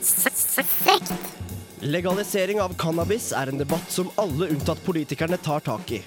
[0.00, 1.12] Sekt.
[1.80, 6.00] Legalisering av cannabis er en debatt som alle unntatt politikerne tar tak i.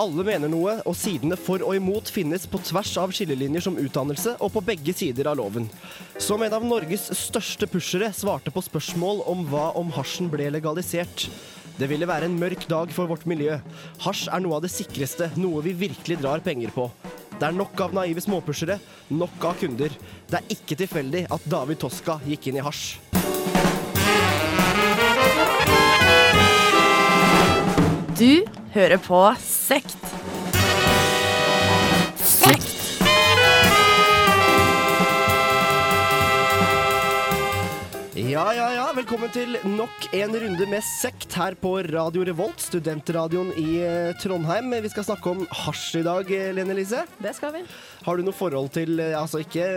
[0.00, 4.34] Alle mener noe, og sidene for og imot finnes på tvers av skillelinjer som utdannelse
[4.42, 5.68] og på begge sider av loven.
[6.18, 11.28] Som en av Norges største pushere svarte på spørsmål om hva om hasjen ble legalisert.
[11.78, 13.60] Det ville være en mørk dag for vårt miljø.
[14.02, 16.88] Hasj er noe av det sikreste, noe vi virkelig drar penger på.
[17.44, 18.78] Det er nok av naive småpushere,
[19.12, 19.92] nok av kunder.
[20.30, 22.96] Det er ikke tilfeldig at David Toska gikk inn i hasj.
[28.16, 30.23] Du hører på Sekt.
[38.34, 38.84] Ja, ja, ja.
[38.96, 44.72] Velkommen til nok en runde med sekt her på Radio Revolt, studentradioen i eh, Trondheim.
[44.82, 47.04] Vi skal snakke om hasj i dag, eh, Lene Lise.
[47.22, 47.62] Det skal vi.
[48.02, 49.68] Har du noe forhold til eh, Altså ikke,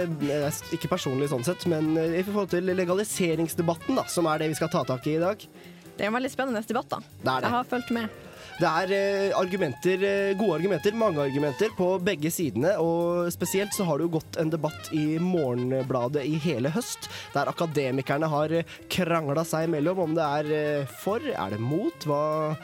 [0.73, 4.73] ikke personlig sånn sett, men i forhold til legaliseringsdebatten, da, som er det vi skal
[4.73, 5.45] ta tak i i dag.
[5.94, 7.03] Det er en veldig spennende debatt, da.
[7.03, 7.52] Det er det.
[7.52, 8.23] Jeg har fulgt med.
[8.58, 12.72] Det er eh, argumenter, eh, gode argumenter, mange argumenter på begge sidene.
[12.81, 17.05] Og spesielt så har det jo gått en debatt i Morgenbladet i hele høst,
[17.36, 18.55] der akademikerne har
[18.89, 22.55] krangla seg imellom om det er eh, for, er det mot, hva,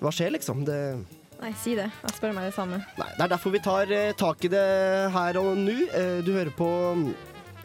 [0.00, 0.64] hva skjer, liksom?
[0.68, 0.80] Det,
[1.38, 1.86] Nei, si det.
[2.02, 2.80] Jeg spør meg det samme.
[2.98, 4.64] nei, det er derfor vi tar eh, tak i det
[5.14, 5.76] her og nå.
[5.94, 6.70] Eh, du hører på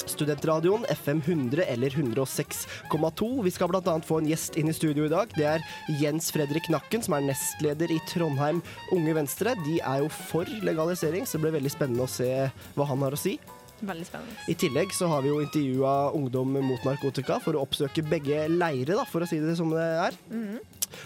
[0.10, 3.30] Studentradioen FM 100 eller 106,2.
[3.44, 3.96] Vi skal bl.a.
[4.04, 5.34] få en gjest inn i studio i dag.
[5.38, 5.66] Det er
[6.02, 8.62] Jens Fredrik Nakken, som er nestleder i Trondheim
[8.96, 9.56] Unge Venstre.
[9.66, 12.30] De er jo for legalisering, så det blir veldig spennende å se
[12.78, 13.38] hva han har å si.
[13.84, 14.38] Veldig spennende.
[14.48, 18.96] I tillegg så har vi jo intervjua ungdom mot narkotika for å oppsøke begge leire,
[18.96, 20.20] da, for å si det som det er.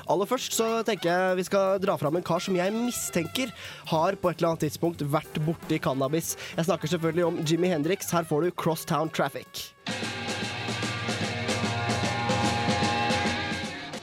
[0.07, 3.53] Aller først så tenker jeg vi skal dra fram en kar som jeg mistenker
[3.91, 6.35] har på et eller annet tidspunkt vært borti cannabis.
[6.57, 8.11] Jeg snakker selvfølgelig om Jimmy Hendrix.
[8.13, 9.71] Her får du Crosstown Traffic.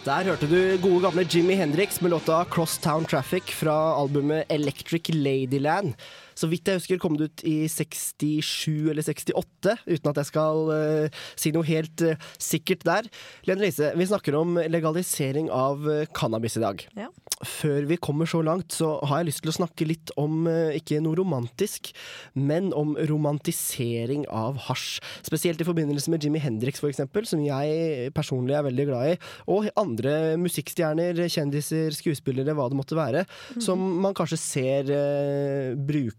[0.05, 5.95] Der hørte du gode gamle Jimmy Hendrix med låta Crosstown Traffic fra albumet Electric Ladyland.
[6.39, 10.71] Så vidt jeg husker kom det ut i 67 eller 68, uten at jeg skal
[10.71, 13.09] uh, si noe helt uh, sikkert der.
[13.49, 16.83] Lene Lise, vi snakker om legalisering av eh, cannabis i dag.
[16.99, 17.09] Ja.
[17.45, 20.47] Før vi kommer så langt, så har jeg lyst til å snakke litt om
[20.77, 21.91] ikke noe romantisk,
[22.37, 25.01] men om romantisering av hasj.
[25.27, 29.17] Spesielt i forbindelse med Jimmy Hendrix, eksempel, som jeg personlig er veldig glad i.
[29.53, 33.25] Og andre musikkstjerner, kjendiser, skuespillere, hva det måtte være.
[33.63, 35.75] Som man kanskje ser eh,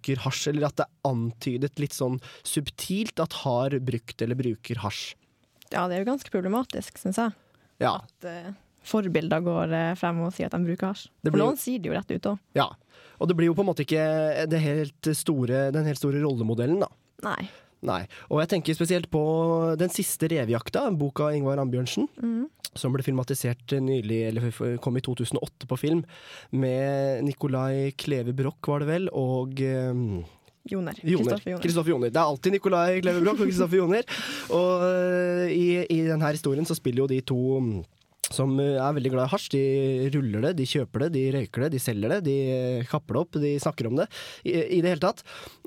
[0.05, 4.81] bruker hasj, eller at det er antydet litt sånn subtilt at har brukt eller bruker
[4.83, 5.15] hasj.
[5.71, 7.33] Ja, det er jo ganske problematisk, syns jeg.
[7.81, 7.97] Ja.
[8.05, 8.53] At uh,
[8.85, 11.09] forbilder går eh, frem og sier at de bruker hasj.
[11.25, 12.41] For noen sier det jo rett ut òg.
[12.57, 12.71] ja.
[13.15, 16.81] Og det blir jo på en måte ikke det helt store, den helt store rollemodellen,
[16.83, 16.89] da.
[17.23, 17.45] Nei.
[17.85, 18.03] Nei.
[18.31, 19.23] Og jeg tenker spesielt på
[19.79, 22.09] Den siste revejakta, en bok av Ingvar Ambjørnsen.
[22.75, 26.01] Som ble filmatisert nylig, eller kom i 2008 på film.
[26.51, 30.25] Med Nicolai Kleve Broch, var det vel, og um,
[30.65, 30.97] Joner.
[31.03, 31.37] Joner.
[31.61, 32.07] Kristoffer Joner.
[32.07, 32.09] Joner.
[32.09, 34.07] Det er alltid Nicolai Klevebrock og Kristoffer Joner.
[34.49, 37.83] Og øh, i, i denne historien så spiller jo de to mm,
[38.33, 39.47] som øh, er veldig glad i hasj.
[39.53, 39.63] De
[40.15, 43.21] ruller det, de kjøper det, de røyker det, de selger det, de øh, kapper det
[43.25, 44.07] opp, de snakker om det.
[44.43, 45.23] I, i det hele tatt.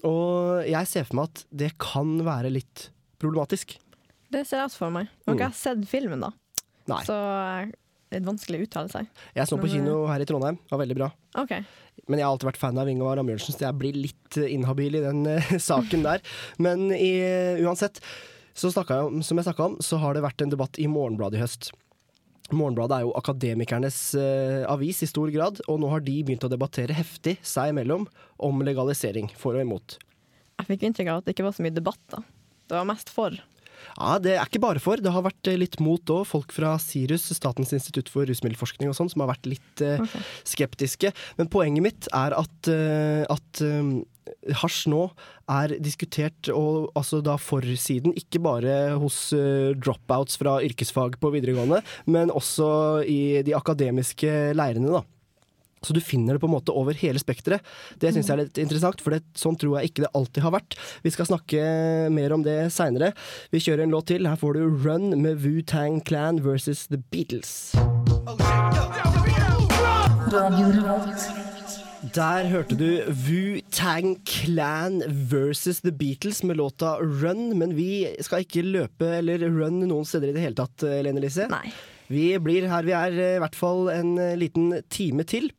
[0.09, 2.89] Og jeg ser for meg at det kan være litt
[3.23, 3.77] problematisk.
[4.29, 5.11] Det ser jeg også for meg.
[5.27, 5.43] Har Mm.
[5.47, 6.33] jeg sett filmen, da,
[6.91, 7.03] Nei.
[7.07, 7.71] så eh,
[8.09, 9.09] det er litt vanskelig å uttale seg.
[9.37, 11.09] Jeg så på Men, kino her i Trondheim, det var veldig bra.
[11.41, 11.53] OK.
[12.09, 14.97] Men jeg har alltid vært fan av Ingvar Ambjørnsen, så jeg blir litt eh, inhabil
[14.97, 16.25] i den uh, saken der.
[16.59, 17.13] Men i,
[17.65, 18.01] uansett,
[18.59, 21.39] så jeg om, som jeg snakka om, så har det vært en debatt i Morgenbladet
[21.39, 21.71] i høst.
[22.55, 26.53] Morgenbladet er jo akademikernes eh, avis i stor grad, og nå har de begynt å
[26.53, 28.07] debattere heftig seg imellom
[28.41, 29.99] om legalisering, for og imot.
[30.59, 32.25] Jeg fikk inntrykk av at det ikke var så mye debatt, da.
[32.69, 33.37] Det var mest for.
[33.97, 35.01] Ja, Det er ikke bare for.
[35.01, 36.27] Det har vært eh, litt mot òg.
[36.29, 40.27] Folk fra Sirus, Statens institutt for rusmiddelforskning og sånn, som har vært litt eh, okay.
[40.47, 41.13] skeptiske.
[41.41, 43.93] Men poenget mitt er at, eh, at eh,
[44.63, 45.05] hasj nå
[45.49, 51.83] er diskutert, og altså da forsiden, ikke bare hos eh, dropouts fra yrkesfag på videregående,
[52.07, 55.05] men også i de akademiske leirene, da.
[55.83, 57.63] Så du finner det på en måte over hele spekteret.
[58.03, 60.55] Det syns jeg er litt interessant, for det, sånn tror jeg ikke det alltid har
[60.57, 60.79] vært.
[61.05, 61.63] Vi skal snakke
[62.15, 63.13] mer om det seinere.
[63.55, 64.27] Vi kjører en låt til.
[64.27, 67.77] Her får du Run med Wu-Tang Clan versus The Beatles.
[71.99, 78.63] Der hørte du Wu-Tang Clan versus The Beatles med låta Run, men vi skal ikke
[78.63, 81.49] løpe eller run noen steder i det hele tatt, Lene Lise.
[81.51, 81.73] Nei.
[82.09, 85.51] Vi blir her vi er eh, i hvert fall en eh, liten time til.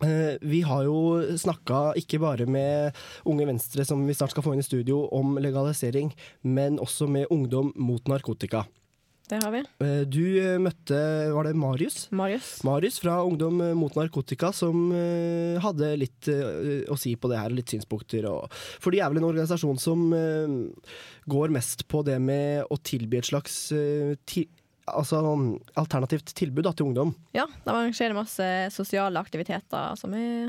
[0.00, 2.96] Eh, Vi har jo snakka ikke bare med
[3.28, 6.14] Unge Venstre, som vi snart skal få inn i studio, om legalisering,
[6.48, 8.64] men også med Ungdom mot narkotika.
[9.28, 9.60] Det har vi.
[9.84, 10.98] Eh, Du eh, møtte
[11.34, 12.06] Var det Marius?
[12.16, 12.50] Marius.
[12.64, 17.52] Marius fra Ungdom mot narkotika, som eh, hadde litt eh, å si på det her,
[17.52, 18.24] litt synspunkter.
[18.80, 20.54] For de er vel en organisasjon som eh,
[21.28, 24.14] går mest på det med å tilby et slags eh,
[24.88, 25.20] altså,
[25.76, 27.12] alternativt tilbud da, til ungdom.
[27.36, 30.48] Ja, de arrangerer masse sosiale aktiviteter som er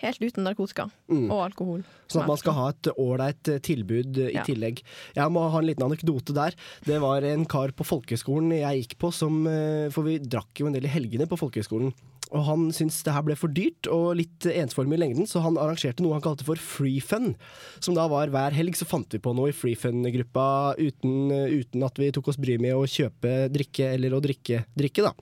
[0.00, 1.30] helt uten narkotika Mm.
[1.30, 1.82] og alkohol.
[2.10, 4.42] Sånn at man skal ha et ålreit eh, tilbud eh, i Ja.
[4.44, 4.82] tillegg.
[5.14, 6.54] Jeg må ha en liten anekdote der.
[6.84, 10.66] Det var en kar på folkehøgskolen jeg gikk på som eh, For vi drakk jo
[10.66, 11.92] en del i helgene på folkehøgskolen.
[12.30, 15.56] Og han syntes det her ble for dyrt og litt ensformig i lengden, så han
[15.58, 17.34] arrangerte noe han kalte for free fun.
[17.80, 21.82] Som da var hver helg så fant vi på noe i free fun-gruppa uten, uten
[21.82, 25.12] at vi tok oss bryet med å kjøpe drikke eller å drikke drikke, da.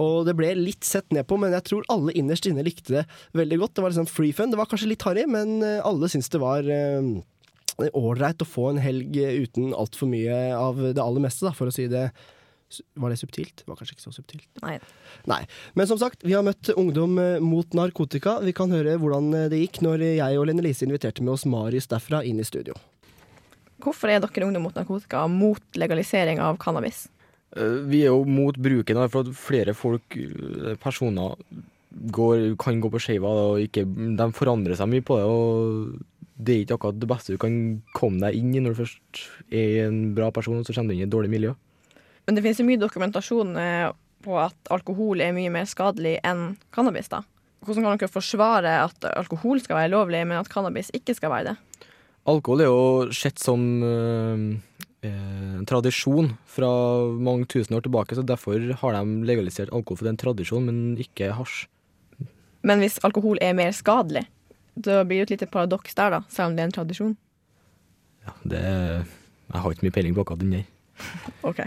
[0.00, 3.04] Og det ble litt sett ned på, men jeg tror alle innerst inne likte det
[3.38, 3.76] veldig godt.
[3.76, 4.52] Det var liksom free fun.
[4.52, 6.68] Det var kanskje litt harry, men eh, alle syntes det var
[7.96, 11.74] ålreit å få en helg uten altfor mye av det aller meste, da, for å
[11.74, 12.10] si det
[12.72, 13.58] Var det subtilt?
[13.60, 14.46] Det var kanskje ikke så subtilt.
[14.62, 14.78] Nei.
[15.28, 15.42] Nei.
[15.76, 18.38] Men som sagt, vi har møtt ungdom eh, mot narkotika.
[18.40, 21.44] Vi kan høre hvordan eh, det gikk når jeg og Lene Lise inviterte med oss
[21.44, 22.72] Marius derfra inn i studio.
[23.82, 27.10] Hvorfor er dere ungdom mot narkotika mot legalisering av cannabis?
[27.56, 31.36] Eh, Vi er jo mot bruken av for at flere folk, eh, personer,
[31.92, 35.98] går, kan gå på skeiva De forandrer seg mye på det, og
[36.42, 39.26] det er ikke akkurat det beste du kan komme deg inn i når du først
[39.52, 41.52] er en bra person, og så kommer du inn i et dårlig miljø.
[42.26, 43.90] Men det finnes jo mye dokumentasjon eh,
[44.24, 47.10] på at alkohol er mye mer skadelig enn cannabis.
[47.12, 47.22] da.
[47.62, 51.52] Hvordan kan dere forsvare at alkohol skal være lovlig, men at cannabis ikke skal være
[51.52, 51.86] det?
[52.30, 53.60] Alkohol er jo sett som
[55.02, 56.68] en tradisjon fra
[57.18, 60.68] mange tusen år tilbake, så derfor har de legalisert alkohol, for det er en tradisjon,
[60.68, 61.64] men ikke hasj.
[62.62, 64.24] Men hvis alkohol er mer skadelig,
[64.78, 67.16] da blir det et lite paradoks der, da, selv om det er en tradisjon.
[68.22, 70.68] Ja, det Jeg har ikke mye peiling på akkurat den der.
[71.48, 71.60] Ok.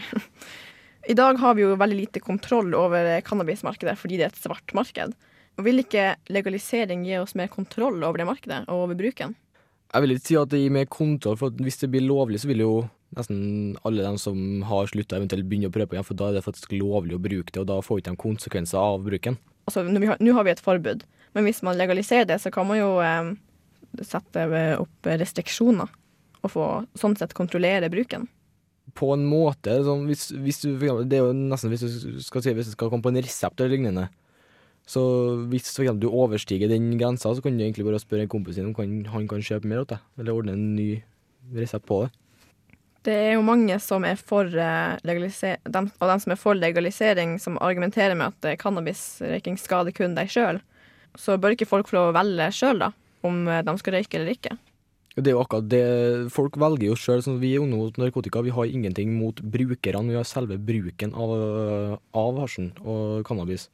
[1.06, 4.74] I dag har vi jo veldig lite kontroll over cannabismarkedet fordi det er et svart
[4.74, 5.14] marked.
[5.60, 9.36] Og Vil ikke legalisering gi oss mer kontroll over det markedet og over bruken?
[9.94, 12.50] Jeg vil ikke si at det gir mer kontroll, for hvis det blir lovlig, så
[12.50, 12.72] vil jo
[13.16, 13.40] nesten
[13.88, 16.46] alle dem som har slutta, eventuelt begynner å prøve på igjen, for da er det
[16.46, 19.40] faktisk lovlig å bruke det, og da får ikke de konsekvenser av bruken.
[19.66, 22.80] Altså, Nå har, har vi et forbud, men hvis man legaliserer det, så kan man
[22.80, 23.32] jo eh,
[24.04, 24.48] sette
[24.82, 25.94] opp restriksjoner
[26.46, 26.66] og få
[27.00, 28.28] sånn sett kontrollere bruken.
[28.96, 32.54] På en måte, sånn, hvis, hvis du, det er jo nesten hvis du skal si
[32.54, 34.06] hvis du skal komme på en resept eller lignende,
[34.86, 35.02] så
[35.50, 38.60] hvis for eksempel, du overstiger den grensa, så kan du egentlig bare spørre en kompis
[38.60, 38.78] din om
[39.10, 40.90] han kan kjøpe mer til deg, eller ordne en ny
[41.58, 42.12] resept på det.
[43.06, 46.58] Det er jo mange som er for eh, legaliser dem, av dem som er for
[46.58, 50.58] legalisering, som argumenterer med at eh, cannabisrøyking skader kun deg sjøl.
[51.20, 52.90] Så bør ikke folk få lov å velge sjøl, da,
[53.28, 54.56] om eh, de skal røyke eller ikke.
[55.16, 55.84] Det er jo akkurat det
[56.34, 57.22] Folk velger jo sjøl.
[57.40, 58.42] Vi er jo mot narkotika.
[58.44, 60.10] Vi har ingenting mot brukerne.
[60.10, 61.36] Vi har selve bruken av,
[62.12, 63.70] av hasjen og cannabis.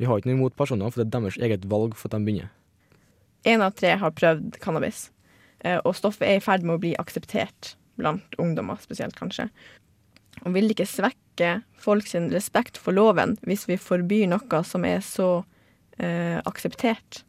[0.00, 2.28] Vi har ikke noe imot personene, for det er deres eget valg for at de
[2.28, 2.54] begynner.
[3.44, 5.08] Én av tre har prøvd cannabis,
[5.84, 9.48] og stoffet er i ferd med å bli akseptert blant ungdommer spesielt, kanskje.
[10.44, 15.00] Og vil det ikke svekke folks respekt for loven hvis vi forbyr noe som er
[15.04, 15.30] så
[15.98, 17.22] eh, akseptert?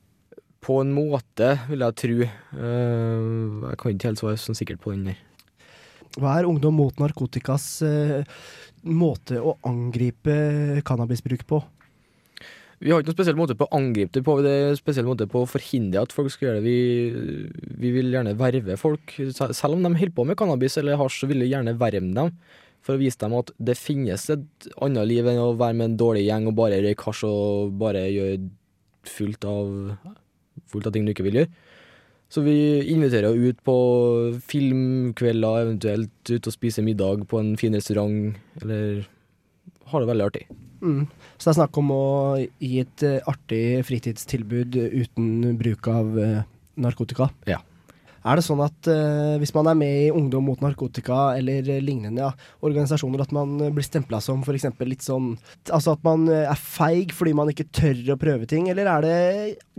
[0.64, 2.16] På en måte, vil jeg tro.
[2.58, 5.20] Uh, jeg kan ikke helt svare sånn sikkert på den der.
[6.18, 8.26] Hva er Ungdom mot narkotikas uh,
[8.84, 11.62] måte å angripe cannabisbruk på?
[12.78, 14.36] Vi har ikke noen spesiell måte på å angripe det på.
[14.46, 16.66] Det er en spesiell måte på å forhindre at folk skal gjøre det.
[16.68, 19.16] Vi, vi vil gjerne verve folk.
[19.34, 22.36] Selv om de holder på med cannabis eller hasj, så vil vi gjerne verve dem.
[22.86, 25.98] For å vise dem at det finnes et annet liv enn å være med en
[26.00, 28.46] dårlig gjeng og bare røyke hasj og bare gjøre
[29.08, 29.74] fullt av,
[30.70, 31.66] fullt av ting du ikke vil gjøre.
[32.30, 33.78] Så vi inviterer ut på
[34.52, 39.06] filmkvelder, eventuelt ut og spise middag på en fin restaurant, eller
[39.88, 40.48] har det veldig artig.
[40.82, 41.08] Mm.
[41.38, 42.04] Så det er snakk om å
[42.38, 46.46] gi et eh, artig fritidstilbud uten bruk av eh,
[46.78, 47.32] narkotika?
[47.50, 47.62] Ja.
[48.28, 52.26] Er det sånn at uh, hvis man er med i Ungdom mot narkotika eller lignende
[52.26, 52.32] ja,
[52.66, 54.68] organisasjoner, at man blir stempla som f.eks.
[54.84, 55.30] litt sånn
[55.72, 59.18] Altså at man er feig fordi man ikke tør å prøve ting, eller er det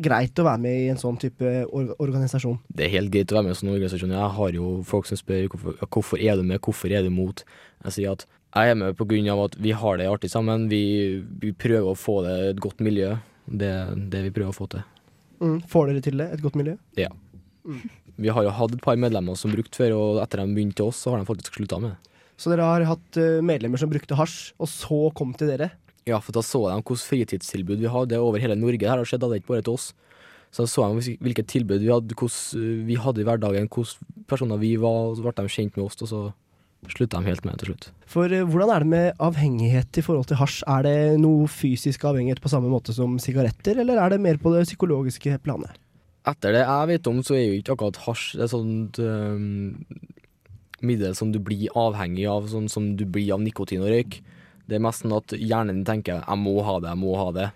[0.01, 2.57] greit å være med i en sånn type or organisasjon?
[2.73, 4.17] Det er helt greit å være med i en sånn organisasjon.
[4.17, 7.45] Jeg har jo folk som spør hvorfor, hvorfor er du med, hvorfor er du mot.
[7.85, 8.25] Jeg sier at
[8.57, 8.97] jeg er med
[9.33, 10.69] av at vi har det artig sammen.
[10.71, 13.15] Vi, vi prøver å få det et godt miljø.
[13.45, 14.85] Det er det vi prøver å få til.
[15.39, 15.59] Mm.
[15.71, 16.29] Får dere til det?
[16.35, 16.77] Et godt miljø?
[16.99, 17.11] Ja.
[18.19, 20.89] Vi har jo hatt et par medlemmer som brukte før, og etter de begynte til
[20.91, 22.17] oss, så har de faktisk slutta med det.
[22.39, 25.73] Så dere har hatt eh, medlemmer som brukte hasj, og så kom til dere?
[26.09, 28.81] Ja, for da så de hvilket fritidstilbud vi hadde over hele Norge.
[28.81, 29.93] Det her har skjedd, det ikke bare til oss.
[30.55, 34.77] Så så de hvilket tilbud vi hadde, hvordan vi hadde i hverdagen, hvilke personer vi
[34.81, 36.23] var, og så ble de kjent med oss, og så
[36.87, 37.89] slutta de helt med til slutt.
[38.09, 40.63] For eh, hvordan er det med avhengighet i forhold til hasj?
[40.71, 44.53] Er det noe fysisk avhengighet på samme måte som sigaretter, eller er det mer på
[44.55, 45.77] det psykologiske planet?
[46.29, 49.77] Etter det jeg vet om, så er jo ikke akkurat hasj et sånt um,
[50.85, 54.21] middel som du blir avhengig av, sånn som du blir av nikotin og røyk.
[54.69, 57.31] Det er mest sånn at hjernen din tenker 'jeg må ha det, jeg må ha
[57.33, 57.51] det'.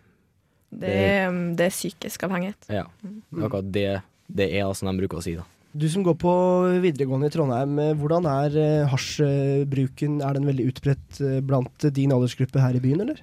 [0.73, 2.71] Det er, um, det er psykisk avhengighet.
[2.73, 2.87] Ja.
[3.03, 4.03] Det er akkurat det
[4.33, 5.35] det er, som de bruker å si.
[5.37, 5.45] da.
[5.73, 6.33] Du som går på
[6.85, 10.21] videregående i Trondheim, eh, hvordan er eh, hasjbruken?
[10.21, 13.23] Er den veldig utbredt eh, blant din aldersgruppe her i byen, eller?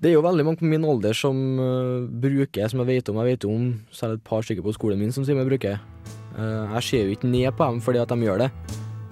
[0.00, 3.16] Det er jo veldig mange på min alder som øh, bruker, som jeg vet om.
[3.20, 5.76] Jeg vet om selv et par stykker på skolen min som sier de bruker.
[6.38, 8.50] Eh, jeg ser jo ikke ned på dem fordi at de gjør det,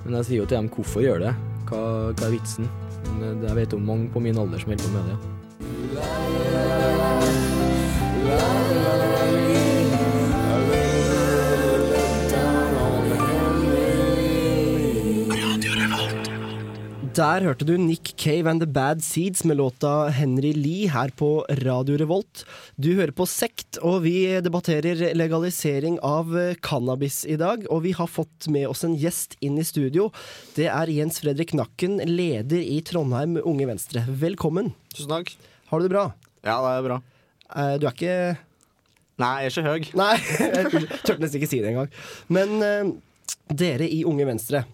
[0.07, 1.33] men jeg sier jo til dem hvorfor de gjør det.
[1.69, 1.81] Hva,
[2.15, 2.65] hva er vitsen?
[3.19, 5.19] Men det jeg vet om mange på min alder som holder på med det.
[17.16, 21.46] Der hørte du Nick Cave and The Bad Seeds med låta Henry Lee her på
[21.62, 22.42] Radio Revolt.
[22.76, 27.64] Du hører på Sekt, og vi debatterer legalisering av eh, cannabis i dag.
[27.73, 30.11] Og vi har fått med oss en gjest inn i studio.
[30.58, 34.04] Det er Jens Fredrik Nakken, leder i Trondheim Unge Venstre.
[34.11, 34.75] Velkommen.
[34.92, 35.32] Tusen takk.
[35.70, 36.06] Har du det bra?
[36.44, 37.00] Ja, det er bra.
[37.54, 38.18] Eh, Du er ikke
[39.16, 39.92] Nei, jeg er ikke høy.
[39.96, 40.14] Nei,
[40.58, 41.88] jeg turte nesten ikke si det engang.
[42.28, 42.96] Men eh,
[43.49, 44.66] dere i Unge Venstre.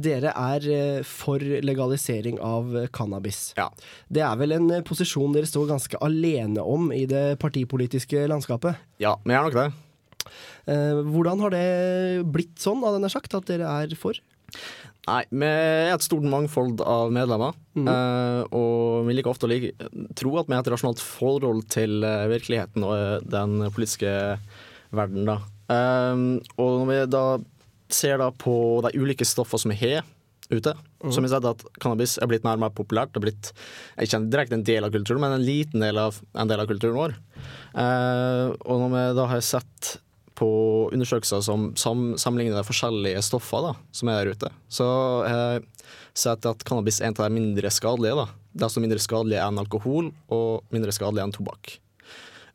[0.00, 3.50] Dere er eh, for legalisering av cannabis.
[3.58, 3.68] Ja.
[4.08, 8.80] Det er vel en eh, posisjon dere står ganske alene om i det partipolitiske landskapet.
[9.02, 10.30] Ja, men jeg er nok det.
[10.70, 11.66] Eh, hvordan har det
[12.32, 14.16] blitt sånn, hadde jeg sagt, at dere er for?
[15.08, 19.72] Nei, vi er et stort mangfold av medlemmer, eh, og vi liker ofte å like,
[20.18, 24.12] tro at vi har et rasjonalt forhold til virkeligheten og den politiske
[24.94, 25.40] verden, da.
[25.70, 27.24] Og når vi da
[27.96, 28.54] ser da på
[28.86, 30.04] de ulike stoffene som vi har
[30.50, 33.12] ute, så har vi sett at cannabis er blitt mer og mer populært.
[33.14, 33.50] Det er blitt
[34.02, 36.98] ikke direkte en del av kulturen, men en liten del av, en del av kulturen
[36.98, 37.14] vår.
[37.78, 39.92] Eh, og når vi da har sett
[40.40, 40.48] på
[40.94, 44.88] undersøkelser som sam, sammenligner de forskjellige stoffer da, som er der ute, så
[45.26, 45.66] har jeg
[46.24, 48.16] sett at cannabis er en av de mindre skadelige.
[48.18, 48.26] da.
[48.50, 51.76] Det er altså mindre skadelig enn alkohol og mindre skadelig enn tobakk.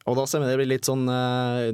[0.05, 1.69] Og da ser vi det blir litt sånn eh,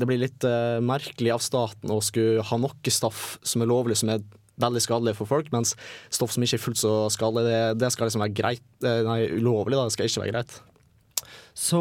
[0.00, 3.98] Det blir litt eh, merkelig av staten å skulle ha noe stoff som er lovlig,
[4.00, 4.24] som er
[4.60, 5.74] veldig skadelig for folk, mens
[6.12, 9.20] stoff som ikke er fullt så skadelig, det, det skal liksom være greit, eh, nei,
[9.38, 9.78] ulovlig.
[9.78, 10.58] da, Det skal ikke være greit.
[11.56, 11.80] Så,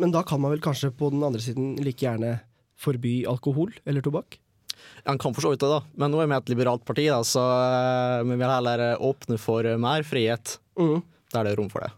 [0.00, 2.38] men da kan man vel kanskje på den andre siden like gjerne
[2.80, 4.38] forby alkohol eller tobakk?
[5.06, 5.80] Han kan for så vidt det, da.
[6.00, 9.38] Men nå er vi et liberalt parti, da, så eh, vi vil heller eh, åpne
[9.40, 11.02] for mer frihet Mm.
[11.34, 11.90] der det er rom for det.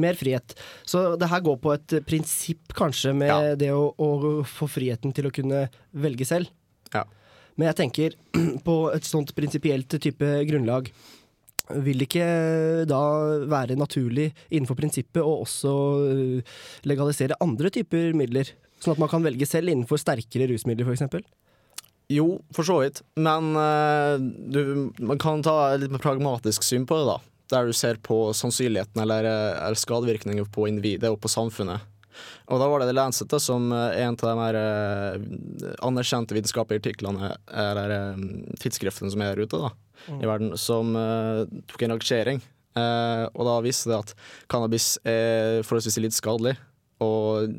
[0.00, 0.54] Mer frihet.
[0.88, 3.54] Så det her går på et prinsipp, kanskje, med Ja.
[3.58, 6.50] det å, å få friheten til å kunne velge selv.
[6.94, 7.04] Ja.
[7.56, 8.16] Men jeg tenker,
[8.66, 10.90] på et sånt prinsipielt type grunnlag,
[11.80, 12.98] vil det ikke da
[13.48, 15.70] være naturlig innenfor prinsippet å også
[16.10, 18.50] øh, legalisere andre typer midler?
[18.82, 21.24] Sånn at man kan velge selv innenfor sterkere rusmidler, f.eks.?
[22.12, 23.00] Jo, for så vidt.
[23.16, 27.16] Men uh, du, man kan ta et litt mer pragmatisk syn på det, da.
[27.54, 31.90] Der du ser på sannsynligheten eller, eh, eller skadevirkninger på individet og på samfunnet.
[32.52, 35.22] Og da var det The Lancet da, som eh, en av de mer eh,
[35.86, 38.26] anerkjente vitenskapelige artiklene, eller eh,
[38.60, 39.72] tidsskriftene som er der ute da,
[40.14, 42.44] i verden, som eh, tok en rangering.
[42.74, 44.14] Eh, og da viste det at
[44.50, 46.56] cannabis er forholdsvis litt skadelig.
[47.02, 47.50] Og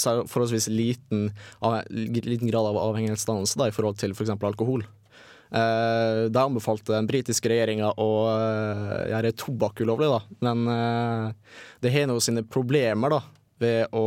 [0.00, 1.28] forholdsvis liten,
[1.60, 4.32] av, liten grad av avhengighetsdannelse da, i forhold til f.eks.
[4.32, 4.86] alkohol.
[5.52, 10.20] Eh, der anbefalte den britiske regjeringa å eh, gjøre tobakk ulovlig, da.
[10.46, 13.18] Men eh, det har nå sine problemer da,
[13.60, 14.04] ved å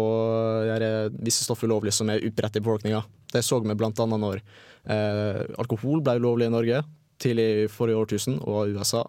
[0.65, 3.03] gjøre visse stoff ulovlig som er utbredt i befolkninga.
[3.29, 4.41] Det så vi annet når
[5.57, 6.81] alkohol ble ulovlig i Norge
[7.21, 9.01] tidlig i forrige årtusen, og USA.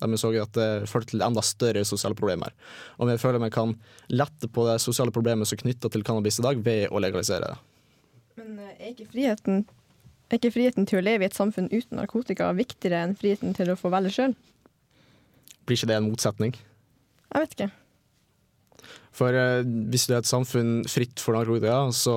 [0.00, 2.54] Der vi så at det førte til enda større sosiale problemer.
[2.98, 3.76] Og vi føler vi kan
[4.10, 7.52] lette på det sosiale problemet som er knytta til cannabis i dag, ved å legalisere
[7.52, 7.60] det.
[8.40, 9.62] Men er ikke friheten
[10.36, 13.72] er ikke friheten til å leve i et samfunn uten narkotika viktigere enn friheten til
[13.72, 14.34] å få velge sjøl?
[15.66, 16.56] Blir ikke det en motsetning?
[17.30, 17.70] Jeg vet ikke.
[19.16, 22.16] For eh, hvis du er et samfunn fritt for narkotika, så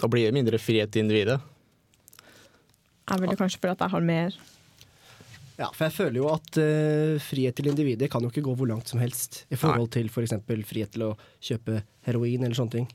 [0.00, 1.40] da blir det mindre frihet til individet.
[3.10, 4.36] Jeg ville kanskje føle at jeg har mer.
[5.58, 8.68] Ja, for jeg føler jo at eh, frihet til individet kan jo ikke gå hvor
[8.70, 10.34] langt som helst i forhold til f.eks.
[10.68, 12.88] frihet til å kjøpe heroin eller sånne ting.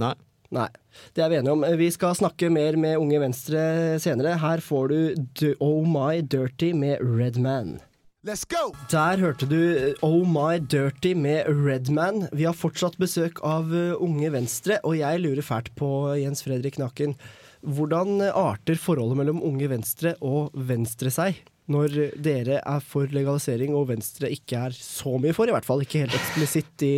[0.00, 0.14] Nei.
[0.50, 0.66] Nei,
[1.14, 1.62] det er vi enige om.
[1.78, 3.60] Vi skal snakke mer med Unge Venstre
[4.02, 4.34] senere.
[4.42, 7.78] Her får du Oh My Dirty med Redman.
[8.26, 8.74] Let's go!
[8.90, 12.26] Der hørte du Oh My Dirty med Redman.
[12.34, 15.88] Vi har fortsatt besøk av uh, Unge Venstre, og jeg lurer fælt på,
[16.20, 17.14] Jens Fredrik Naken,
[17.60, 21.42] Hvordan arter forholdet mellom Unge Venstre og Venstre seg?
[21.70, 25.84] Når dere er for legalisering og Venstre ikke er så mye for, i hvert fall
[25.84, 26.94] ikke helt eksplisitt i,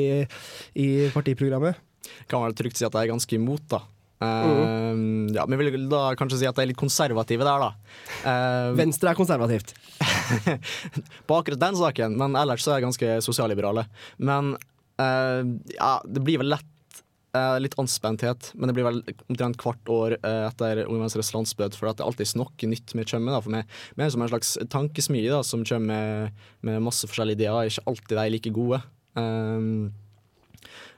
[0.79, 1.81] i partiprogrammet.
[2.31, 3.83] Kan vel trygt si at jeg er ganske imot, da.
[4.23, 5.03] Eh,
[5.35, 7.71] ja, men jeg vil da kanskje si at jeg er litt konservative der, da.
[8.23, 9.75] Uh, Venstre er konservativt.
[11.27, 13.87] på akkurat den saken, men ellers så er jeg ganske sosialliberale.
[14.23, 14.55] Men
[15.01, 15.43] uh,
[15.75, 16.69] ja, det blir vel lett
[17.37, 21.77] eh, litt anspenthet, men det blir vel omtrent hvert år eh, etter Unge Venstres landsbød,
[21.79, 23.37] for at det alltid er noe nytt med kommer.
[23.37, 27.09] Da, for meg, Mer er som en slags tankesmie da, som kommer med, med masse
[27.09, 28.83] forskjellige ideer, ikke alltid de er like gode.
[29.19, 29.93] Um,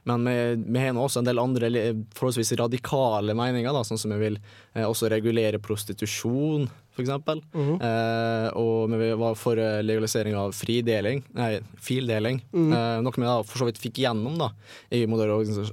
[0.04, 1.70] men vi, har nå også en del andre
[2.16, 4.38] forholdsvis radikale meninger, da, sånn som vi vil
[4.74, 7.10] eh, også regulere prostitusjon, f.eks.
[7.54, 7.74] Mhm.
[7.80, 12.42] eh, og vi var for eh, legalisering av frideling, nei, fildeling.
[12.52, 12.72] Mhm.
[12.76, 14.52] Eh, noe vi da for så vidt fikk gjennom da,
[14.92, 15.72] i moderne organisa-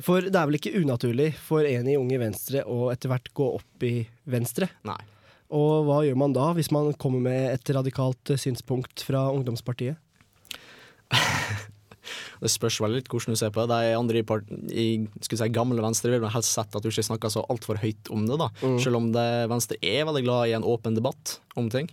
[0.00, 3.48] For det er vel ikke unaturlig for en i Unge Venstre å etter hvert gå
[3.58, 4.70] opp i Venstre?
[4.88, 4.96] Nei.
[5.52, 10.00] Og hva gjør man da, hvis man kommer med et radikalt synspunkt fra ungdomspartiet?
[12.42, 13.78] Det spørs vel litt hvordan du ser på det.
[13.86, 14.86] De andre i, part, i
[15.22, 18.38] si, gamle Venstre vil helst sett at du ikke snakker så altfor høyt om det,
[18.40, 18.48] da.
[18.62, 18.78] Mm.
[18.82, 21.90] Selv om det, Venstre er veldig glad i en åpen debatt om ting.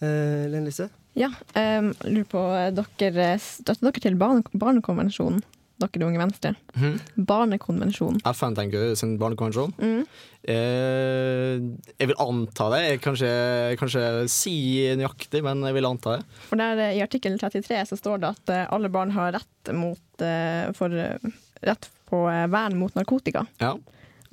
[0.00, 0.88] Eh, Lene Lise?
[1.16, 5.40] Ja, um, lurer på eh, dere Støtter dere til barne Barnekonvensjonen?
[5.76, 6.54] Dere Unge Venstre.
[7.16, 8.22] Barnekonvensjonen.
[8.32, 9.74] FN tenker sin barnekonvensjon.
[9.76, 10.06] Mm.
[10.46, 11.56] Eh,
[11.98, 12.82] jeg vil anta det.
[12.86, 14.56] Jeg kan ikke, si
[14.96, 16.38] nøyaktig, men jeg vil anta det.
[16.48, 19.72] For der eh, I artikkel 33 så står det at eh, alle barn har rett,
[19.76, 20.96] mot, eh, for,
[21.66, 23.44] rett på vern mot narkotika.
[23.60, 23.74] Ja.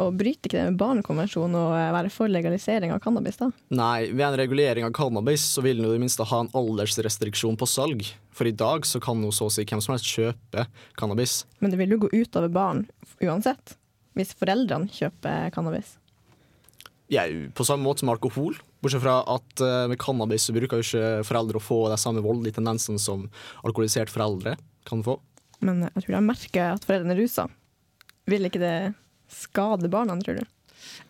[0.02, 3.38] Og bryter ikke det med barnekonvensjonen å eh, være for legalisering av cannabis?
[3.42, 3.50] da?
[3.76, 7.58] Nei, ved en regulering av cannabis så vil en i det minste ha en aldersrestriksjon
[7.60, 8.06] på salg.
[8.34, 10.68] For i dag så kan jo så å si hvem som helst kjøpe
[11.00, 11.44] cannabis.
[11.62, 12.86] Men det vil jo gå utover barn
[13.22, 13.76] uansett,
[14.18, 15.98] hvis foreldrene kjøper cannabis.
[17.14, 18.56] Ja, på samme måte som alkohol.
[18.82, 22.24] Bortsett fra at eh, med cannabis så bruker jo ikke foreldre å få de samme
[22.26, 23.28] voldelige tendensene som
[23.62, 24.58] alkoholisert foreldre
[24.90, 25.20] kan få.
[25.64, 27.48] Men jeg tror de merker at foreldrene er rusa.
[28.28, 28.76] Vil ikke det
[29.36, 30.46] skade barna, tror du?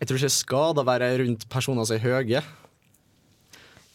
[0.00, 2.42] Jeg tror ikke det skader å være rundt personer som er høye.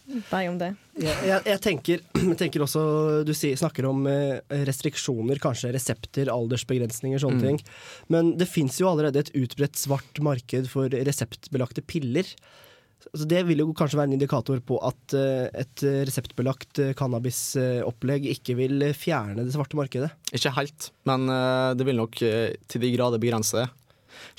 [0.09, 0.71] Deg om det.
[0.97, 2.81] Jeg, jeg, jeg, tenker, jeg tenker også
[3.27, 7.43] Du snakker om eh, restriksjoner, kanskje resepter, aldersbegrensninger, sånne Mm.
[7.45, 7.59] ting.
[8.09, 12.25] Men det fins jo allerede et utbredt svart marked for reseptbelagte piller.
[13.15, 18.25] Så det vil jo kanskje være en indikator på at eh, et reseptbelagt eh, cannabisopplegg
[18.33, 20.09] ikke vil fjerne det svarte markedet.
[20.33, 21.29] Ikke helt, men
[21.77, 23.69] det vil nok til de grader begrense det.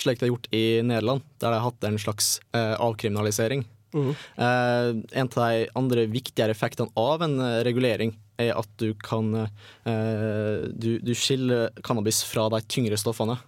[0.01, 3.65] Slik det er gjort i Nederland, der de har hatt en slags eh, avkriminalisering.
[3.95, 4.11] Mm.
[4.15, 9.33] Eh, en av de andre viktigere effektene av en eh, regulering er at du kan
[9.37, 13.39] eh, du, du skiller cannabis fra de tyngre stoffene.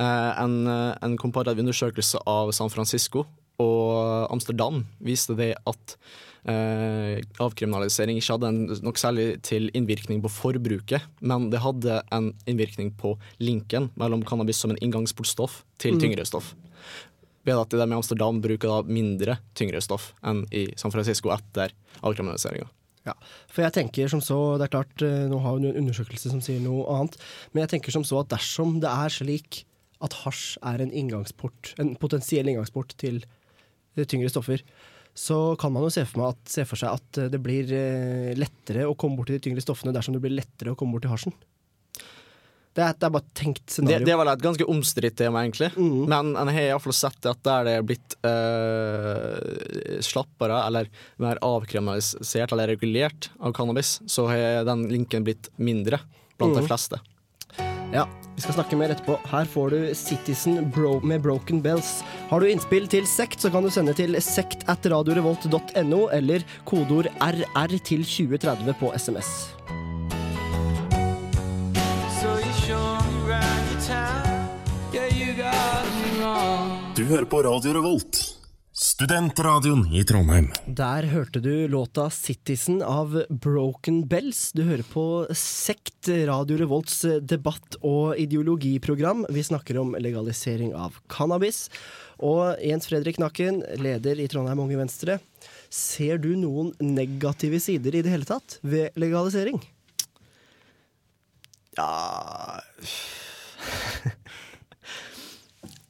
[0.00, 3.26] Eh, en, en komparativ undersøkelse av San Francisco
[3.60, 5.96] og Amsterdam viste det at
[6.44, 12.92] avkriminalisering ikke hadde en, nok særlig til innvirkning på forbruket, men det hadde en innvirkning
[12.96, 16.00] på linken mellom cannabis som en inngangsportstoff til Mm.
[16.00, 16.54] tyngre stoff.
[17.44, 21.72] Ved at de med Amsterdam bruker da mindre tyngre stoff enn i San Francisco etter
[22.02, 22.68] avkriminaliseringa.
[23.06, 23.14] Ja,
[23.48, 26.40] for jeg tenker som så, det er klart, eh, nå har vi en undersøkelse som
[26.40, 27.16] sier noe annet,
[27.52, 29.64] men jeg tenker som så at dersom det er slik
[30.02, 33.24] at hasj er en inngangsport, en potensiell inngangsport til
[33.96, 34.60] eh, tyngre stoffer,
[35.16, 38.32] så kan man jo se for, at, se for seg at eh, det blir eh,
[38.38, 41.06] lettere å komme bort til de tyngre stoffene dersom det blir lettere å komme bort
[41.06, 41.34] til hasjen.
[42.70, 44.06] Det er, det er bare et tenkt scenario.
[44.06, 45.72] det er vel et ganske omstridt tema, egentlig.
[45.74, 46.04] Mm.
[46.12, 52.54] Men en har iallfall sett at der det er blitt øh, slappere eller mer avkriminalisert
[52.54, 55.98] eller regulert av cannabis, så har den linken blitt mindre
[56.38, 56.60] blant mm.
[56.60, 57.02] de fleste.
[57.92, 59.16] Ja, vi skal snakke mer etterpå.
[59.26, 62.04] Her får du Citizen Bro med Broken Bells.
[62.30, 67.10] Har du innspill til sekt, så kan du sende til sekt at radiorevolt.no eller kodeord
[67.18, 69.32] RR til 2030 på SMS.
[76.96, 78.29] Du hører på Radio Revolt,
[78.80, 80.46] studentradioen i Trondheim.
[80.64, 84.52] Der hørte du låta Citizen av Broken Bells.
[84.56, 85.04] Du hører på
[85.36, 89.26] Sekt, Radio Revolts debatt- og ideologiprogram.
[89.28, 91.66] Vi snakker om legalisering av cannabis.
[92.24, 95.18] Og Jens Fredrik Nakken, leder i Trondheim Unge Venstre.
[95.68, 99.60] Ser du noen negative sider i det hele tatt ved legalisering?
[101.76, 102.60] Ja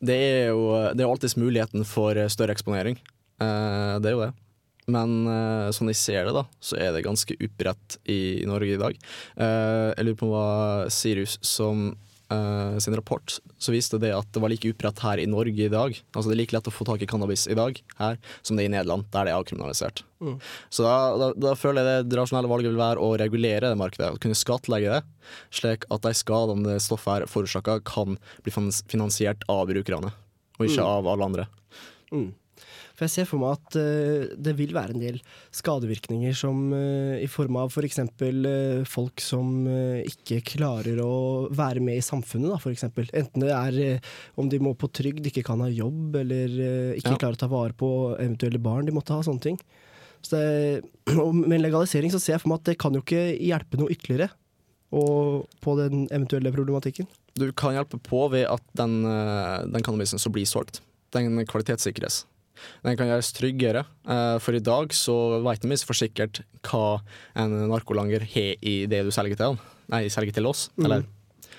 [0.00, 2.96] Det er jo det er alltids muligheten for større eksponering.
[3.40, 4.32] Eh, det er jo det.
[4.90, 8.80] Men eh, sånn jeg ser det, da, så er det ganske utbredt i Norge i
[8.80, 8.96] dag.
[9.36, 10.46] Eh, jeg lurer på hva
[10.92, 11.90] Sirius, som
[12.31, 15.69] eh, sin rapport, så viste det at det var like utbredt her i Norge i
[15.73, 15.97] dag.
[16.14, 18.64] Altså Det er like lett å få tak i cannabis i dag her som det
[18.64, 20.03] er i Nederland, der det er avkriminalisert.
[20.21, 20.37] Mm.
[20.71, 23.79] Så da, da, da føler jeg det, det rasjonelle valget vil være å regulere det
[23.81, 25.03] markedet, kunne skattlegge det,
[25.55, 28.53] slik at de skadene det stoffet er forårsaker, kan bli
[28.90, 30.12] finansiert av brukerne,
[30.59, 30.87] og ikke Mm.
[30.87, 31.47] av alle andre.
[32.12, 32.29] Mm.
[33.00, 35.14] For jeg ser for meg at uh, det vil være en del
[35.56, 37.96] skadevirkninger som uh, i form av f.eks.
[38.20, 39.64] Uh, folk som
[40.04, 43.08] ikke klarer å være med i samfunnet, da, for eksempel.
[43.16, 46.52] Enten det er om de må på trygd, ikke kan ha jobb, eller
[46.98, 47.20] ikke Ja.
[47.22, 49.56] klarer å ta vare på eventuelle barn de måtte ha, sånne ting.
[50.20, 50.84] Så det,
[51.16, 53.94] med en legalisering så ser jeg for meg at det kan jo ikke hjelpe noe
[53.94, 54.28] ytterligere
[54.92, 57.08] og, på den eventuelle problematikken.
[57.40, 60.82] Du kan hjelpe på ved at den, den cannabisen som blir solgt,
[61.16, 62.26] den kvalitetssikres.
[62.85, 67.01] Den kan gjøres tryggere, eh, for i dag så vet vi for sikkert hva
[67.37, 69.59] en narkolanger har i det du selger til han.
[69.90, 70.85] Nei, selger til oss, Mm.
[70.85, 71.05] eller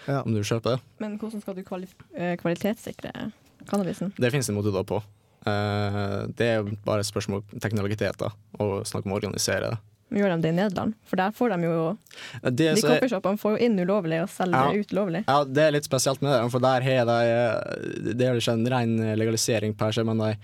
[0.07, 0.21] Ja.
[0.23, 0.81] om du kjøper det.
[0.99, 3.31] Men hvordan skal du kvali eh, kvalitetssikre
[3.67, 4.13] cannabisen?
[4.17, 5.03] Det finnes det metoder på.
[5.45, 9.77] Eh, det er bare et spørsmål om teknologiteter og snakk om å organisere det.
[10.11, 10.93] Gjør de det i Nederland?
[11.07, 11.97] For der får de jo
[12.51, 14.79] De er- coffeeshopene får jo inn ulovlig og selger Ja.
[14.81, 15.21] ut lovlig.
[15.27, 18.67] Ja, det er litt spesielt med det, for der har de Det er ikke en
[18.67, 20.35] ren legalisering per se, men de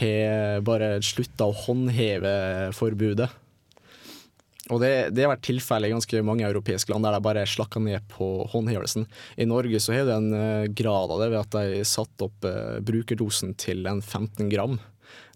[0.00, 2.34] har bare slutta å håndheve
[2.76, 3.30] forbudet.
[4.72, 7.80] Og det, det har vært tilfellet i ganske mange europeiske land der de bare slakka
[7.84, 9.04] ned på håndhevelsen.
[9.36, 12.44] I Norge så har du en eh, grad av det ved at de satte opp
[12.48, 14.78] eh, brukerdosen til en 15 gram.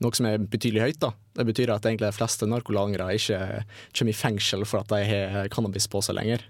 [0.00, 1.00] Noe som er betydelig høyt.
[1.04, 1.12] da.
[1.38, 3.40] Det betyr at egentlig de fleste narkolangere ikke
[3.94, 6.42] kommer i fengsel for at de har cannabis på seg lenger.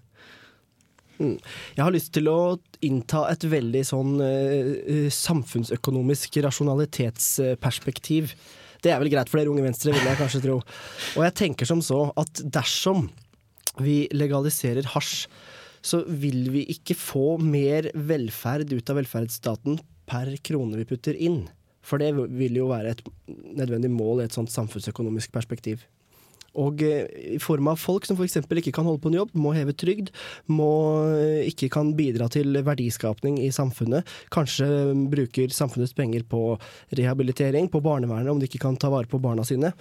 [1.19, 8.33] Jeg har lyst til å innta et veldig sånn eh, eh, samfunnsøkonomisk rasjonalitetsperspektiv.
[8.85, 10.61] Det er vel greit for dere unge venstre, vil jeg kanskje tro.
[11.19, 13.09] Og jeg tenker som så at dersom
[13.83, 15.27] vi legaliserer hasj,
[15.83, 21.45] så vil vi ikke få mer velferd ut av velferdsstaten per krone vi putter inn.
[21.89, 23.05] For det vil jo være et
[23.57, 25.87] nødvendig mål i et sånt samfunnsøkonomisk perspektiv.
[26.59, 28.39] Og eh, i form av folk som f.eks.
[28.41, 30.11] ikke kan holde på en jobb, må heve trygd,
[30.51, 30.71] må
[31.13, 34.67] eh, ikke kan bidra til verdiskapning i samfunnet, kanskje
[35.13, 36.57] bruker samfunnets penger på
[36.99, 39.75] rehabilitering, på barnevernet, om de ikke kan ta vare på barna sine.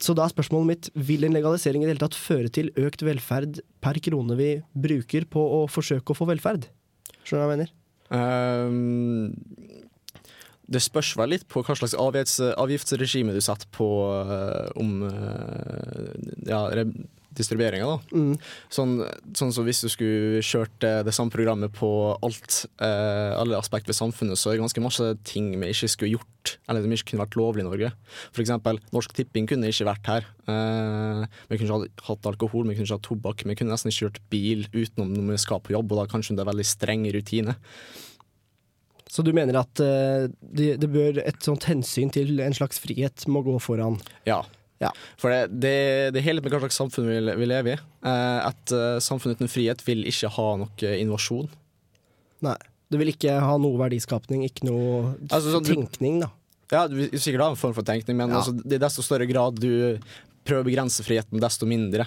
[0.00, 3.04] Så da er spørsmålet mitt, vil en legalisering i det hele tatt føre til økt
[3.06, 6.68] velferd per krone vi bruker på å forsøke å få velferd?
[7.24, 7.76] Skjønner du hva jeg mener?
[8.10, 9.30] Ehm,
[10.70, 13.88] det spørs vel litt på hva slags avgifts, avgiftsregime du setter på
[14.22, 16.12] eh, om uh,
[16.46, 16.60] ja,
[17.36, 17.98] distribueringa.
[18.12, 18.34] Mm.
[18.72, 18.96] Sånn,
[19.36, 21.90] sånn som hvis du skulle kjørt eh, det samme programmet på
[22.26, 26.12] alt, eh, alle aspekt ved samfunnet, så er det ganske masse ting vi ikke skulle
[26.16, 27.92] gjort, eller som ikke kunne vært lovlig i Norge.
[28.42, 30.28] Eksempel, Norsk Tipping kunne ikke vært her.
[30.50, 33.46] Eh, vi kunne ikke hatt- alkohol, vi kunne ikke hatt tobakk.
[33.46, 36.36] Vi kunne nesten ikke kjørt bil utenom når vi skal på jobb, og da kanskje
[36.36, 37.60] det er veldig streng rutiner.
[39.10, 43.26] Så du mener at eh, det, det bør et sånt hensyn til en slags frihet
[43.26, 43.98] må gå foran?
[44.28, 44.40] Ja.
[44.80, 44.92] Ja.
[45.20, 45.74] For det, det,
[46.14, 47.80] det helt med hva slags samfunn vi, vi lever i.
[48.06, 51.50] Eh, et eh, samfunn uten frihet vil ikke ha noe innovasjon.
[52.46, 52.56] Nei.
[52.90, 56.30] Det vil ikke ha noe verdiskapning, ikke noe Altså, sånn, tenkning, da.
[56.72, 58.40] Ja, du vil sikkert ha en form for tenkning, men Ja.
[58.40, 59.98] altså, det er desto større grad du
[60.46, 62.06] prøver å begrense friheten, desto mindre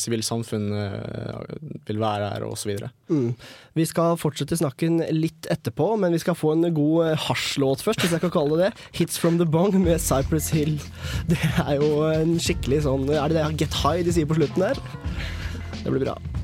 [0.00, 1.54] sivilt samfunn eh,
[1.88, 2.90] vil være her, videre.
[3.10, 3.34] Mm.
[3.78, 8.04] Vi skal fortsette snakken litt etterpå, men vi skal få en god eh, hasjlåt først,
[8.04, 8.72] hvis jeg kan kalle det det.
[8.92, 10.78] 'Hits from the Bong' med Cypress Hill.
[11.30, 14.68] Det er jo en skikkelig sånn Er det det 'Get High' de sier på slutten
[14.68, 14.78] der?
[15.80, 16.39] Det blir bra.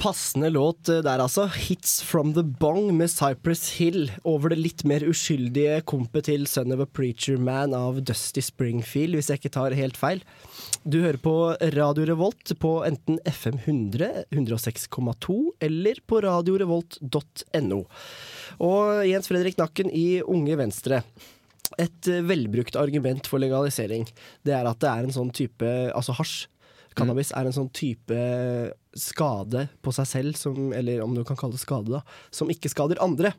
[0.00, 1.44] Passende låt eh, der, altså.
[1.46, 6.72] 'Hits from the Bong' med Cypress Hill over det litt mer uskyldige kompet til 'Son
[6.72, 10.24] of a Preacher Man' av Dusty Springfield, hvis jeg ikke tar helt feil.
[10.88, 11.34] Du hører på
[11.76, 17.84] Radio Revolt på enten FM 100, 106,2 eller på radiorevolt.no.
[18.56, 21.02] Og Jens Fredrik Nakken i Unge Venstre.
[21.76, 24.08] Et eh, velbrukt argument for legalisering,
[24.48, 26.48] det er at det er en sånn type Altså hasj.
[26.96, 28.16] Cannabis er en sånn type
[28.96, 32.02] skade på seg selv, som, eller om du kan kalle det skade, da,
[32.34, 33.32] som ikke skader andre.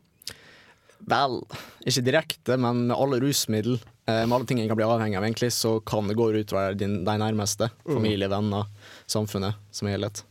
[1.02, 1.40] Vel,
[1.88, 5.26] ikke direkte, men med alle rusmiddel, eh, med alle ting en kan bli avhengig av,
[5.26, 7.72] egentlig, så kan det gå utover din, de nærmeste.
[7.86, 8.70] Familie, venner,
[9.10, 10.22] samfunnet som helhet.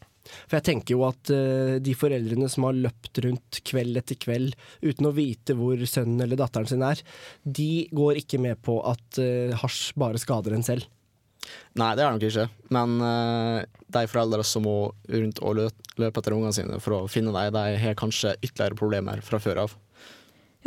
[0.45, 4.55] For jeg tenker jo at uh, de foreldrene som har løpt rundt kveld etter kveld
[4.85, 7.01] uten å vite hvor sønnen eller datteren sin er,
[7.43, 10.87] de går ikke med på at uh, hasj bare skader en selv.
[11.79, 12.47] Nei, det er det nok ikke.
[12.75, 13.61] Men uh,
[13.95, 14.75] de foreldre som må
[15.09, 15.69] rundt og lø-
[16.01, 19.63] løpe etter ungene sine for å finne dem, de har kanskje ytterligere problemer fra før
[19.65, 19.75] av.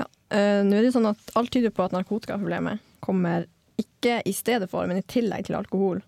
[0.00, 3.46] Ja, uh, Nå er det sånn at alt tyder på at narkotikaproblemet kommer
[3.80, 6.02] ikke i stedet for, men i tillegg til alkohol.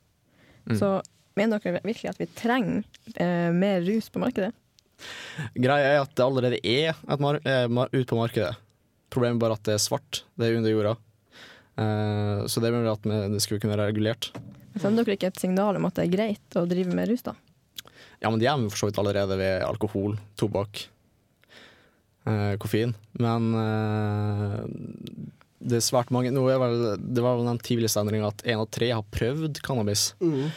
[0.66, 0.76] Mm.
[0.80, 0.92] Så
[1.38, 2.84] mener dere virkelig at vi trenger
[3.20, 4.52] uh, mer rus på markedet?
[5.54, 8.54] Greia er at det allerede er et ute på markedet.
[9.12, 10.22] Problemet er bare at det er svart.
[10.36, 10.94] Det er under jorda.
[11.76, 14.30] Eh, så det mener at det skulle kunne være regulert.
[14.76, 17.36] Sender dere ikke et signal om at det er greit å drive med rus, da?
[18.22, 20.86] Ja, men de er vi for så vidt allerede ved alkohol, tobakk,
[22.28, 22.94] eh, koffein.
[23.20, 24.62] Men eh,
[25.66, 28.60] det er svært mange Nå er vel, Det var vel den tidligste endringa at én
[28.60, 30.10] av tre har prøvd cannabis.
[30.20, 30.48] Mm.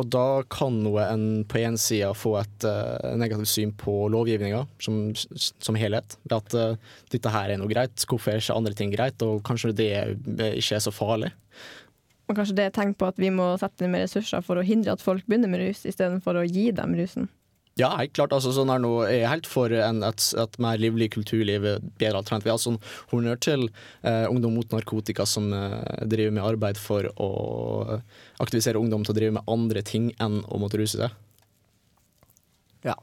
[0.00, 4.66] Eh, og da kan en på en side få et uh, negativt syn på lovgivninga
[4.80, 6.18] som, som helhet.
[6.24, 6.76] Ved at uh,
[7.10, 9.90] dette her er noe greit, hvorfor er ikke andre ting greit, og kanskje det
[10.56, 11.32] ikke er så farlig.
[12.28, 14.64] Og kanskje det er tegn på at vi må sette inn mer ressurser for å
[14.64, 17.26] hindre at folk begynner med rus, istedenfor å gi dem rusen.
[17.78, 18.34] Ja, helt klart.
[18.34, 21.64] Altså, sånn er noe, jeg er helt for en, et, et mer livlig kulturliv,
[22.00, 22.48] bedre alternativ.
[22.48, 22.80] Vi har sånn
[23.12, 23.66] honnør til
[24.02, 25.78] eh, Ungdom mot narkotika, som eh,
[26.10, 27.30] driver med arbeid for å
[28.42, 31.14] aktivisere ungdom til å drive med andre ting enn å måtte ruse seg.
[32.80, 32.94] Ja,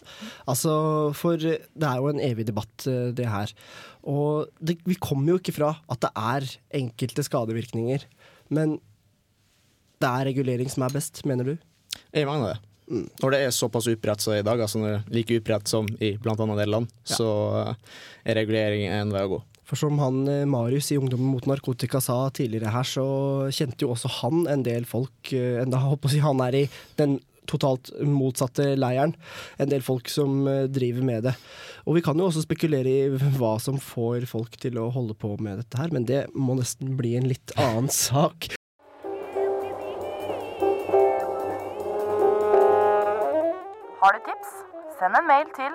[0.49, 0.71] altså
[1.13, 3.53] For det er jo en evig debatt, eh, det her.
[4.07, 6.49] Og det, vi kommer jo ikke fra at det er
[6.83, 8.05] enkelte skadevirkninger.
[8.53, 8.77] Men
[10.01, 11.55] det er regulering som er best, mener du?
[12.13, 12.66] Jeg mener det.
[12.87, 13.05] Mm.
[13.19, 14.79] Når det er såpass utbredt som i dag, altså
[15.11, 17.15] like utbredt som i annet Nederland, Ja.
[17.19, 17.29] så
[17.67, 17.73] eh,
[18.31, 19.41] er regulering en vei å gå.
[19.67, 23.03] For som han eh, Marius i Ungdommen mot narkotika sa tidligere her, så
[23.51, 26.69] kjente jo også han en del folk eh, Enda håper å si han er i
[26.99, 29.13] den totalt motsatte leiren.
[29.59, 31.31] En del folk som driver med det.
[31.87, 35.31] Og vi kan jo også spekulere i hva som får folk til å holde på
[35.39, 38.49] med dette her, men det må nesten bli en litt annen sak.
[43.97, 44.49] Har du tips?
[44.99, 45.73] Send en mail til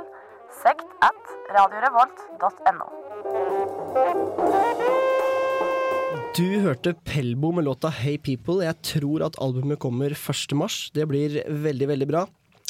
[0.60, 2.86] sekt at radiorevolt.no.
[6.38, 8.62] Du hørte Pelbo med låta Hey People.
[8.62, 10.54] Jeg tror at albumet kommer 1.
[10.54, 10.84] mars.
[10.94, 12.22] Det blir veldig, veldig bra.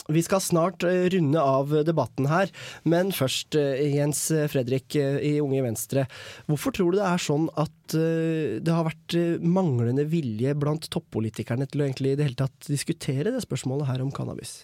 [0.09, 2.49] Vi skal snart eh, runde av debatten her,
[2.89, 6.09] men først, eh, Jens Fredrik eh, i Unge Venstre.
[6.49, 11.83] Hvorfor tror du det er sånn at det har vært manglende vilje blant toppolitikerne til
[11.83, 14.63] å egentlig i det hele tatt diskutere det spørsmålet her om cannabis?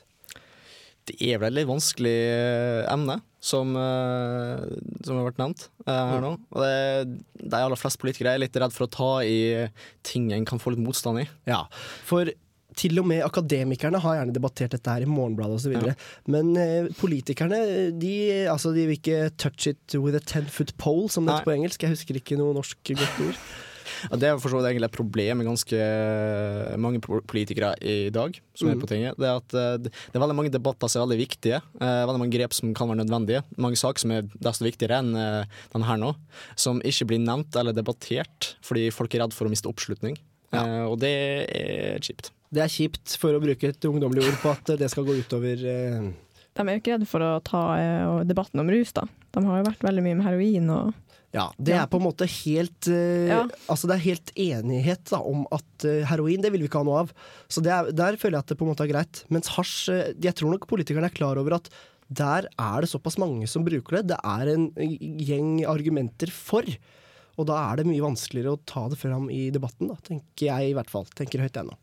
[1.08, 4.66] Det er vel et vanskelig eh, emne, som, eh,
[5.06, 6.34] som har vært nevnt eh, her nå.
[6.52, 9.38] Og det, de aller fleste politikere er litt redd for å ta i
[10.06, 11.26] ting en kan få litt motstand i.
[11.48, 11.64] Ja,
[12.08, 12.30] for
[12.78, 15.74] til og med akademikerne har gjerne debattert dette her i Morgenbladet osv.
[15.74, 15.94] Ja.
[16.30, 17.60] Men eh, politikerne
[17.98, 18.14] de,
[18.50, 21.56] altså, de vil ikke touch it with a ten foot pole, som det heter på
[21.56, 21.82] engelsk.
[21.82, 23.40] Jeg husker ikke noe norsk godt ord.
[24.10, 25.78] Ja, det er for så vidt egentlig et problem med ganske
[26.78, 28.72] mange politikere i dag, som Mm.
[28.74, 29.16] er på tinget.
[29.18, 31.60] Det er at eh, det er veldig mange debatter som er veldig viktige.
[31.80, 33.42] eh, veldig mange grep som kan være nødvendige.
[33.56, 36.14] Mange saker som er desto viktigere enn eh, denne her nå.
[36.56, 40.18] Som ikke blir nevnt eller debattert fordi folk er redd for å miste oppslutning.
[40.52, 40.86] Ja.
[40.88, 41.10] og det
[41.52, 42.30] er kjipt.
[42.50, 45.60] Det er kjipt, for å bruke et ungdommelig ord, på at det skal gå utover
[45.60, 46.06] eh,
[46.56, 49.04] De er jo ikke redde for å ta eh, debatten om rus, da.
[49.36, 50.94] De har jo vært veldig mye med heroin og
[51.34, 53.42] Ja, det er på en måte helt uh, Ja.
[53.68, 56.88] Altså det er helt enighet da, om at uh, heroin, det vil vi ikke ha
[56.88, 57.12] noe av.
[57.52, 59.22] Så det er, der føler jeg at det på en måte er greit.
[59.32, 61.68] Mens hasj, uh, jeg tror nok politikerne er klar over at
[62.08, 64.14] der er det såpass mange som bruker det.
[64.14, 64.70] Det er en
[65.20, 66.64] gjeng argumenter for.
[67.38, 70.70] Og da er det mye vanskeligere å ta det fram i debatten, da, tenker jeg
[70.70, 71.06] i hvert fall.
[71.18, 71.76] Tenker høyt ennå.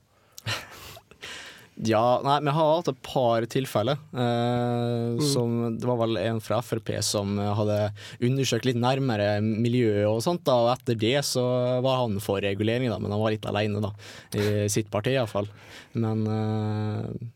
[1.84, 3.98] Ja, nei, vi har hatt et par tilfeller.
[4.16, 7.92] Eh, som, det var vel en fra Frp som hadde
[8.24, 10.46] undersøkt litt nærmere miljøet og sånt.
[10.48, 11.44] Da, og etter det så
[11.84, 13.92] var han for regulering, da, men han var litt alene da,
[14.40, 15.52] i sitt parti iallfall.
[16.00, 17.30] Men eh,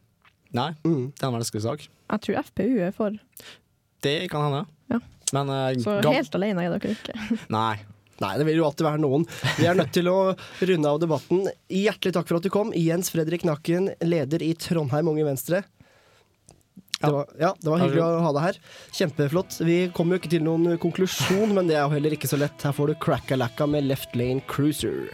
[0.56, 1.12] nei, Mm.
[1.12, 1.84] det er en vanskelig sak.
[2.10, 3.20] Jeg tror FPU er for.
[4.02, 4.64] Det kan hende.
[4.90, 5.02] Ja.
[5.36, 7.40] Men eh, Så helt alene er dere ikke.
[7.54, 7.76] Nei.
[8.20, 9.26] Nei, det vil jo alltid være noen.
[9.58, 11.46] Vi er nødt til å runde av debatten.
[11.72, 12.74] Hjertelig takk for at du kom.
[12.76, 15.64] Jens Fredrik Nakken, leder i Trondheim Unge Venstre.
[17.00, 18.58] Det var, ja, det var hyggelig å ha deg her.
[18.98, 19.62] Kjempeflott.
[19.64, 22.60] Vi kommer jo ikke til noen konklusjon, men det er jo heller ikke så lett.
[22.60, 25.08] Her får du Crackalacka med Left Lane Cruiser.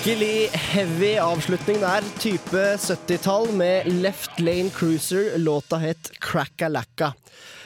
[0.00, 2.04] Skikkelig heavy avslutning der.
[2.22, 5.38] Type 70-tall med Left Lane Cruiser.
[5.38, 7.12] Låta het Crackalacka.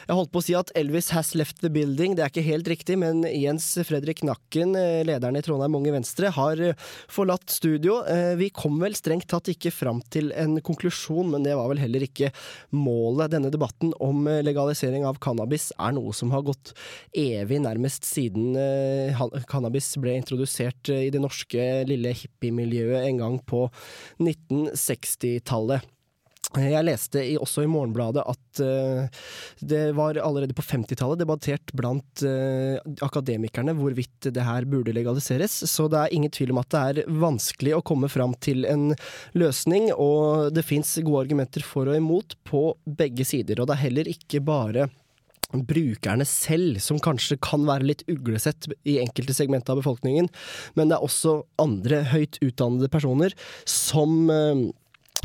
[0.04, 2.14] Jeg holdt på å si at Elvis has left the building.
[2.16, 6.28] Det er ikke helt riktig, men Jens Fredrik Nakken, eh, lederen i Trondheim Unge Venstre,
[6.34, 6.76] har eh,
[7.08, 8.02] forlatt studio.
[8.04, 11.80] Eh, Vi kom vel strengt tatt ikke fram til en konklusjon, men det var vel
[11.80, 12.32] heller ikke
[12.76, 13.32] målet.
[13.32, 16.74] Denne debatten om legalisering av cannabis er noe som har gått
[17.16, 18.52] evig, nærmest siden
[19.48, 23.66] cannabis ble introdusert i det norske lille hippiemiljøet en gang på
[24.20, 25.93] 1960-tallet.
[26.54, 29.22] Jeg leste i, også i Morgenbladet at uh,
[29.64, 35.88] det var allerede på 50-tallet debattert blant uh, akademikerne hvorvidt det her burde legaliseres, så
[35.90, 38.92] det er ingen tvil om at det er vanskelig å komme fram til en
[39.34, 43.60] løsning, og det fins gode argumenter for og imot på begge sider.
[43.60, 44.88] Og det er heller ikke bare
[45.54, 50.30] brukerne selv, som kanskje kan være litt uglesett i enkelte segmenter av befolkningen,
[50.74, 53.36] men det er også andre høyt utdannede personer
[53.68, 54.64] som eh,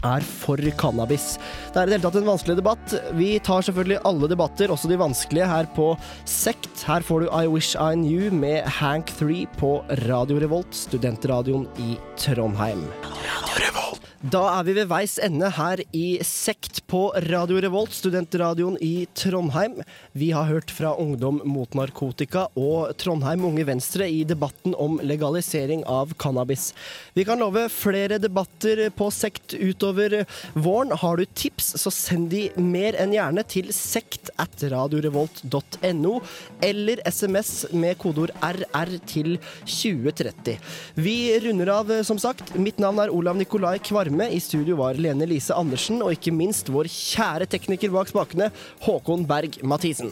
[0.05, 1.37] er for cannabis.
[1.73, 2.95] Det er i det hele tatt en vanskelig debatt.
[3.17, 5.91] Vi tar selvfølgelig alle debatter, også de vanskelige, her på
[6.29, 6.85] Sekt.
[6.87, 11.97] Her får du I Wish I Knew med Hank 3 på Radio Revolt, studentradioen i
[12.19, 12.85] Trondheim.
[14.19, 19.77] Da er vi ved veis ende her i Sekt på Radio Revolt, studentradioen i Trondheim.
[20.11, 25.85] Vi har hørt fra Ungdom mot narkotika og Trondheim Unge Venstre i debatten om legalisering
[25.87, 26.73] av cannabis.
[27.15, 30.17] Vi kan love flere debatter på Sekt utover
[30.51, 30.91] våren.
[30.99, 36.13] Har du tips, så send de mer enn gjerne til sekt at radiorevolt.no,
[36.59, 40.59] eller SMS med kodeord RR til 2030.
[40.99, 42.51] Vi runder av, som sagt.
[42.59, 44.08] Mitt navn er Olav Nikolai Kvarme.
[44.09, 48.49] I studio var Lene Lise Andersen, og ikke minst vår kjære tekniker bak spakene,
[48.81, 50.09] Håkon Berg Mathisen.